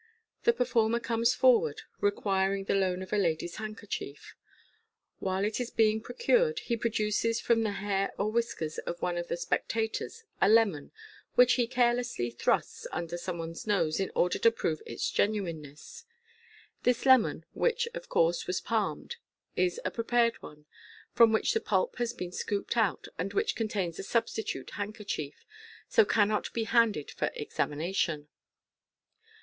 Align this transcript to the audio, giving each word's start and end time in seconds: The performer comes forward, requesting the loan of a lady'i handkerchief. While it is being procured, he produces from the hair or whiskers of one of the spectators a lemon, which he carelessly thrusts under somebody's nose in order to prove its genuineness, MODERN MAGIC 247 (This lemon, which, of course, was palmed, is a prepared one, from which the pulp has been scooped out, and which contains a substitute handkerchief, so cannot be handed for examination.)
The 0.45 0.53
performer 0.53 0.99
comes 0.99 1.35
forward, 1.35 1.83
requesting 1.99 2.63
the 2.65 2.73
loan 2.73 3.03
of 3.03 3.13
a 3.13 3.17
lady'i 3.17 3.55
handkerchief. 3.57 4.35
While 5.19 5.45
it 5.45 5.59
is 5.59 5.69
being 5.69 6.01
procured, 6.01 6.57
he 6.61 6.75
produces 6.75 7.39
from 7.39 7.61
the 7.61 7.73
hair 7.73 8.11
or 8.17 8.31
whiskers 8.31 8.79
of 8.79 8.99
one 8.99 9.15
of 9.15 9.27
the 9.27 9.37
spectators 9.37 10.23
a 10.41 10.49
lemon, 10.49 10.91
which 11.35 11.53
he 11.53 11.67
carelessly 11.67 12.31
thrusts 12.31 12.87
under 12.91 13.15
somebody's 13.15 13.67
nose 13.67 13.99
in 13.99 14.11
order 14.15 14.39
to 14.39 14.49
prove 14.49 14.81
its 14.87 15.07
genuineness, 15.07 16.05
MODERN 16.83 16.89
MAGIC 16.93 17.03
247 17.03 17.03
(This 17.03 17.05
lemon, 17.05 17.45
which, 17.53 17.87
of 17.93 18.09
course, 18.09 18.47
was 18.47 18.59
palmed, 18.59 19.17
is 19.55 19.79
a 19.85 19.91
prepared 19.91 20.41
one, 20.41 20.65
from 21.13 21.31
which 21.31 21.53
the 21.53 21.61
pulp 21.61 21.97
has 21.99 22.11
been 22.11 22.31
scooped 22.31 22.75
out, 22.75 23.07
and 23.19 23.35
which 23.35 23.55
contains 23.55 23.99
a 23.99 24.03
substitute 24.03 24.71
handkerchief, 24.71 25.45
so 25.87 26.03
cannot 26.03 26.51
be 26.53 26.63
handed 26.63 27.11
for 27.11 27.29
examination.) 27.35 28.29